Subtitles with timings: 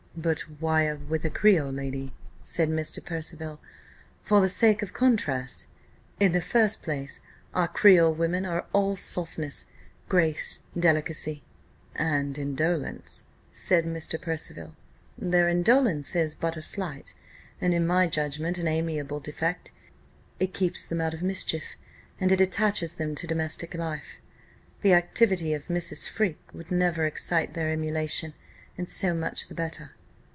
[0.13, 1.71] "But why with a creole?"
[2.41, 3.03] said Mr.
[3.03, 3.61] Percival.
[4.21, 5.67] "For the sake of contrast,
[6.19, 7.21] in the first place:
[7.53, 9.67] our creole women are all softness,
[10.09, 11.45] grace, delicacy"
[12.19, 14.21] "And indolence," said Mr.
[14.21, 14.75] Percival.
[15.17, 17.15] "Their indolence is but a slight,
[17.61, 19.71] and, in my judgment, an amiable defect;
[20.41, 21.77] it keeps them out of mischief,
[22.19, 24.17] and it attaches them to domestic life.
[24.81, 26.09] The activity of a Mrs.
[26.09, 28.33] Freke would never excite their emulation;
[28.77, 29.91] and so much the better."